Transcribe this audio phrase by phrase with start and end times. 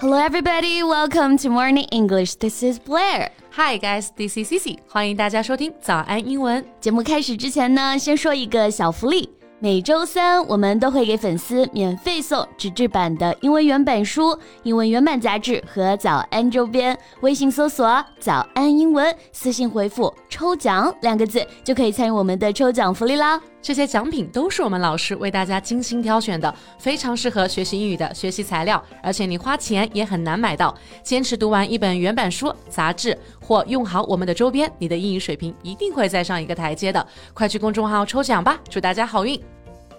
[0.00, 0.82] Hello, everybody.
[0.82, 2.34] Welcome to Morning English.
[2.34, 3.30] This is Blair.
[3.52, 4.78] Hi guys, this is Cici.
[4.88, 6.64] 欢迎大家收听早安英文。
[6.80, 9.30] 节目开始之前呢，先说一个小福利。
[9.60, 16.98] 每周三，我们都会给粉丝免费送纸质版的英文原版书、英文原版杂志和早安周边。
[17.20, 23.40] 微信搜索“早安英文”，私信回复“抽奖”两个字，就可以参与我们的抽奖福利啦。
[23.64, 30.76] 这些奖品都是我们老师为大家精心挑选的，非常适合学习英语的学习材料，而且你花钱也很难买到。
[31.02, 37.04] 坚持读完一本原版书、杂志，或用好我们的周边，你的英语水平一定会再上一个台阶的。
[37.32, 39.40] 快去公众号抽奖吧，祝大家好运！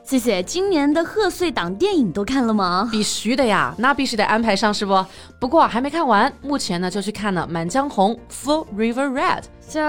[0.06, 0.44] 谢谢。
[0.44, 2.88] 今年的贺岁档电影都看了吗？
[2.92, 5.04] 必须的呀，那必须得安排上，是不？
[5.40, 8.16] 不过还没看完，目前呢就去看了《满江红》
[8.46, 9.46] （Full River Red）。
[9.62, 9.82] So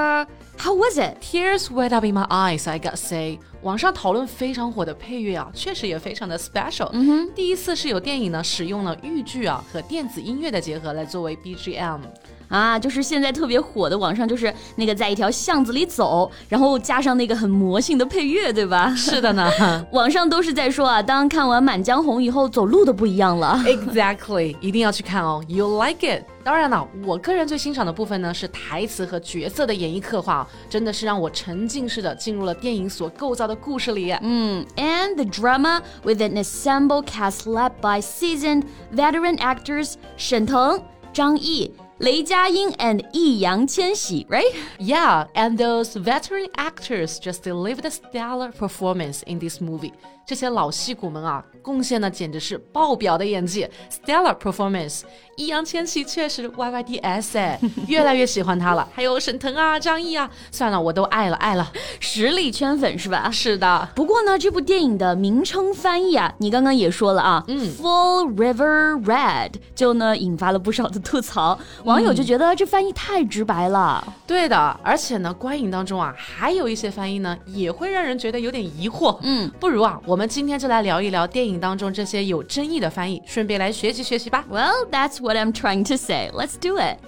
[0.58, 1.18] how was it?
[1.20, 3.38] Tears welled up in my eyes, I gotta say。
[3.60, 6.88] 网上讨论非常火的配乐啊，确实也非常的 special。
[6.94, 12.00] 嗯哼，第一次是有电影呢使用了豫剧啊和电子音乐的结合来作为 BGM。
[12.48, 18.92] 啊，就是现在特别火的，网上就是那个在一条巷子里走，然后加上那个很魔性的配乐，对吧？
[18.96, 19.50] 是的呢，
[19.92, 23.60] 网上都是在说啊，当看完《满江红》以后，走路都不一样了。
[23.64, 26.24] Exactly，一定要去看哦，You like it？
[26.44, 34.12] 当然了，我个人最欣赏的部分呢是台词和角色的演绎刻画，真的是让我沉浸式的进入了电影所构造的故事里。
[34.22, 38.62] 嗯，And the drama with an ensemble cast led by seasoned
[38.94, 40.80] veteran actors 沈腾、
[41.12, 41.72] 张译。
[41.99, 44.53] 雷佳音 and 易烊千玺，right?
[44.79, 49.93] Yeah, and those veteran actors just delivered a stellar performance in this movie.
[50.25, 55.01] 这些老戏骨们啊，贡献的简直是爆表的演技，stellar performance。
[55.36, 58.86] 易烊千玺确实 Y Y D S 哎， 越来越喜欢他了。
[58.92, 61.70] 还有沈腾啊，张译啊，算了，我都爱了爱了，
[62.00, 63.30] 实力圈粉是吧？
[63.30, 63.88] 是的。
[63.94, 74.02] 不过呢，这部电影的名称翻译啊，你刚刚也说了啊，嗯，Full River Red，就呢引发了不少的吐槽，网友就觉得这翻译太直白了。
[74.26, 79.16] 对的，而且呢，观影当中啊，还有一些翻译呢，也会让人觉得有点疑惑。
[79.22, 80.16] 嗯，不如啊，我。
[80.16, 84.42] 我们今天就来聊一聊电影当中这些有争议的翻译，顺便来学习学习吧。
[84.50, 86.30] Well, that's what I'm trying to say.
[86.32, 86.98] Let's do it.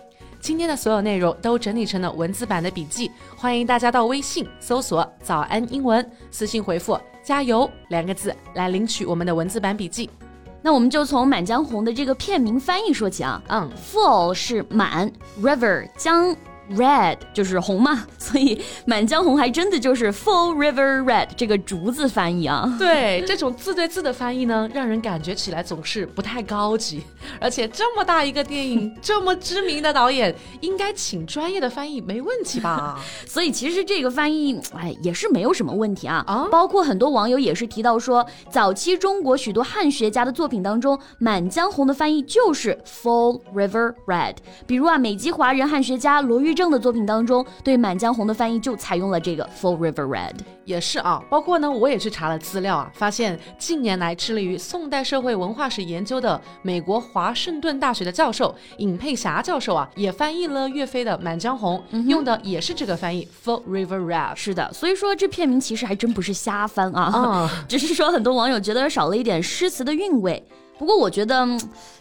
[0.41, 10.11] 今天的所有内容都整理成了文字版的笔记，欢迎大家到微信搜索“早安英文”，私信回复“加油”两个字来领取我们的文字版笔记。
[10.61, 13.41] 那我们就从《满江红》的这个片名翻译说起啊。
[13.49, 16.35] 嗯，Full 是满，River 江。
[16.77, 22.77] Red 就是红嘛，所以《满江红》还真的就是 Full River Red 这个竹字翻译啊。
[22.79, 27.03] 对，这种字对字的翻译呢，让人感觉起来总是不太高级。
[27.41, 33.00] 而且这么大一个电影，这么知名的导演，应该请专业的翻译没问题吧？
[33.27, 36.23] 所以其实这个翻译，哎，也是没有什么问题啊。
[36.27, 44.35] 啊，包括很多网友也是提到说，早期中国许多汉学家的作品当中，《满江红》的翻译就是 Full River Red。
[44.67, 46.58] 比如啊，美籍华人汉学家罗玉。
[46.59, 51.23] 正的作品当中，对《满江红》的翻译就采用了这个 Full River Red，也是啊。
[51.31, 64.35] 包括呢，我也去查了资料啊，发现近年来致力于宋代社会文化史研究的美国华盛顿大学的教授尹佩霞教授啊，也翻译了岳飞的《满江红》，用的也是这个翻译 Full River Red。
[64.35, 70.45] 是的，所以说这片名其实还真不是瞎翻啊， 只是说很多网友觉得少了一点诗词的韵味。
[70.78, 71.44] 不过我觉得，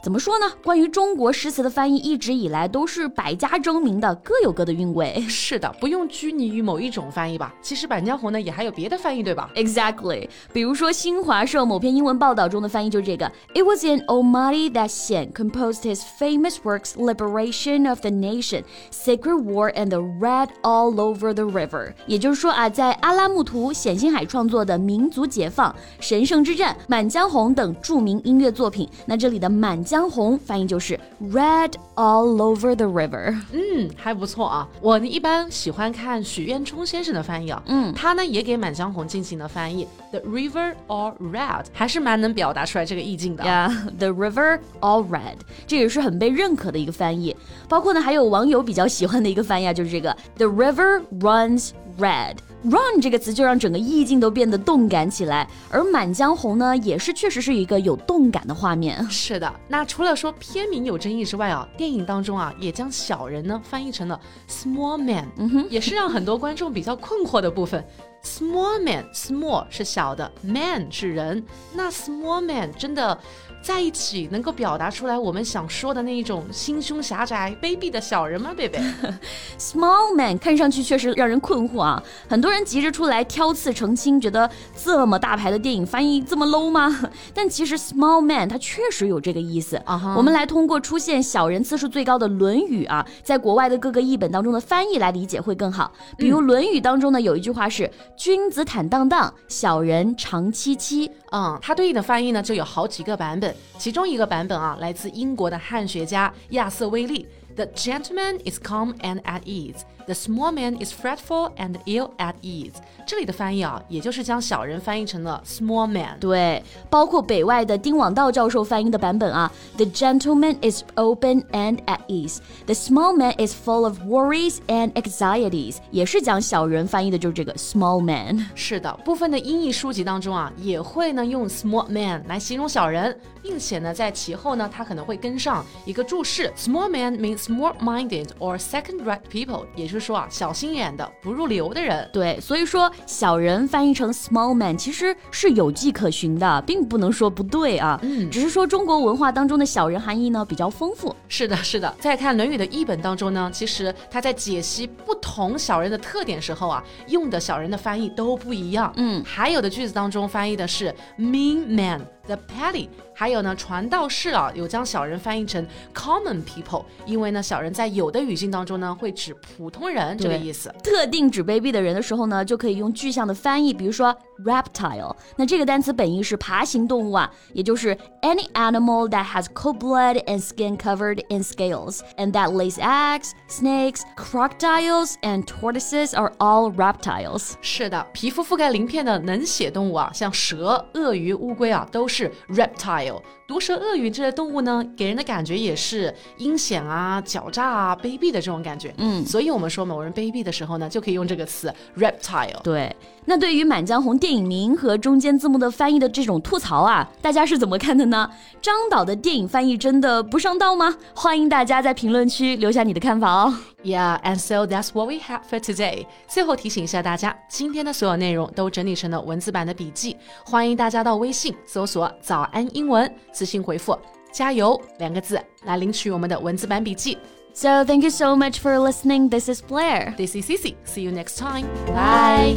[0.04, 0.46] 怎么说呢？
[0.64, 5.20] 关于中国诗词的翻译，一直以来都是百家争鸣的，各有各的韵味。
[5.28, 7.52] 是的，不用拘泥于某一种翻译吧。
[7.60, 10.30] 其实《满江红》呢，也还有别的翻译，对吧？Exactly。
[10.54, 18.62] 比如说新华社某篇英文报道中的翻译就是这个：It was in Almaty that Xian composed his famous works "Liberation of the Nation,"
[18.92, 28.67] "Sacred War," and "The Red All Over the River." 也就是说啊，在阿拉木图冼星海创作的《民族解放》、《神圣之战》、《满江红》等著名音乐作。
[28.68, 33.34] 作品，那这里的《满江红》翻译就是 Red all over the river。
[33.54, 34.68] 嗯，还不错啊。
[34.82, 43.44] 我呢一般喜欢看许渊冲先生的翻译啊，嗯，他呢也给《满江红》进行了翻译，The river all red，还是蛮能表达出来这个意境的。
[43.46, 47.34] Yeah，The river all red，这也是很被认可的一个翻译。
[47.70, 52.36] 包括呢还有网友比较喜欢的一个翻译啊，就是这个 The river runs red。
[52.70, 59.02] Run 这个词就让整个意境都变得动感起来，而《满江红》呢，也是确实是一个有动感的画面。
[59.10, 64.20] 是的，那除了说片名有争议之外啊，电影当中啊，也将小人呢翻译成了
[64.50, 67.82] small man，嗯哼，也是让很多观众比较困惑的部分。
[68.24, 71.44] Small man，small 是小的，man 是人，
[71.74, 73.18] 那 small man 真的
[73.62, 78.80] 在一起能够表达出来我们想说的那一种心胸狭窄、卑鄙的小人吗，贝贝？
[79.58, 87.10] Small man 看上去确实让人困惑啊，很多人急着出来挑刺澄清，觉得这么大牌的电影翻译这么 low 吗？
[87.34, 90.16] 但其实 small man 它确实有这个意思啊。
[90.18, 95.92] 我们来通过出现小人次数最高的《论语》啊，在国外的各个译本当中的翻译来理解会更好。
[96.18, 101.10] 比如《论语》当中呢，有一句话是“君子坦荡荡，小人长戚戚”。
[101.32, 112.73] 嗯，它对应的翻译呢就有好几个版本，其中一个版本啊来自英国的汉学家亚瑟·威利，“The gentleman is calm and at ease。” The small man is fretful and ill at ease。
[113.07, 116.19] 这里的翻译啊，也就是将小人翻译成了 small man。
[116.19, 116.61] 对，
[116.91, 125.77] 包括北外的丁广道教授翻译的版本啊，The gentleman is open and at ease。The small man is full of worries and anxieties。
[125.93, 128.45] 也是将小人翻译的就是这个 small man。
[128.57, 139.93] 是的，部分的英译书籍当中啊，也会呢用 small man 来形容小人，并且呢在其后呢，它可能会跟上一个注释：small man means small-minded or second-rate people，也是。
[139.93, 142.10] 就是 说啊，小心眼的、不入流的人。
[142.14, 148.00] 对，所以说小人翻译成 small man 其实是有迹可循的，并不能说不对啊。
[148.04, 151.16] 嗯，只是说中国文化当中的小人含义呢比较丰富。
[151.28, 151.94] 是的，是的。
[152.00, 158.92] 再看《论语》的译本当中呢，其实他在解析不同小人的特点时候啊，用的小人的翻译都不一样。
[158.98, 162.02] 嗯，还有的句子当中翻译的是 mean man。
[162.28, 170.70] The petty，还有呢，传道士啊，有将小人翻译成 common people，因为呢，小人在有的语境当中呢，会指普通人这个意思。
[170.84, 174.14] 特定指卑鄙的人的时候呢，就可以用具象的翻译，比如说
[174.45, 175.17] reptile。
[175.37, 183.33] 那这个单词本意是爬行动物啊，也就是 any animal that has cold blood and skin covered in scales and that lays eggs.
[183.49, 187.55] Snakes, crocodiles, and tortoises are all reptiles.
[187.61, 192.13] 是的，皮肤覆盖鳞片的能血动物啊，像蛇、鳄鱼、乌龟啊，都是。
[192.13, 198.94] 是 reptile， 毒蛇、鳄鱼这些动物呢，给人的感觉也是阴险啊、狡诈啊、卑鄙的这种感觉。
[198.98, 202.62] 嗯，所以我们说某人卑鄙的时候呢，就可以用这个词 reptile。
[202.62, 208.30] 对，那对于《满江红》电影名和中间字幕的翻译的这种吐槽啊，大家是怎么看的呢？
[208.62, 210.94] 张导的电影翻译真的不上道吗？
[211.16, 213.56] 欢迎大家在评论区留下你的看法哦。
[213.84, 216.06] Yeah, and so that's what we have for today.
[216.28, 223.99] 最后提醒一下大家，今天的所有内容都整理成了文字版的笔记，欢迎大家到微信搜索“早安英文”，私信回复“
[224.33, 227.19] 加油”两个字来领取我们的文字版笔记。
[227.55, 229.29] So thank you so much for listening.
[229.29, 230.15] This is Blair.
[230.17, 230.75] This is Cici.
[230.87, 231.67] See you next time.
[231.87, 232.57] Bye.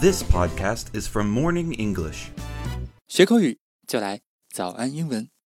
[0.00, 2.30] This podcast is from Morning English.
[3.06, 4.20] 学口语就来
[4.50, 5.34] 早安英文。